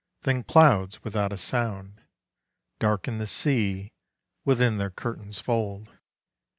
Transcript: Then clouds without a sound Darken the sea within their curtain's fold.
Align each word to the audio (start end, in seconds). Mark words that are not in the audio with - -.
Then 0.23 0.41
clouds 0.41 1.03
without 1.03 1.31
a 1.31 1.37
sound 1.37 2.01
Darken 2.79 3.19
the 3.19 3.27
sea 3.27 3.93
within 4.43 4.77
their 4.79 4.89
curtain's 4.89 5.39
fold. 5.39 5.89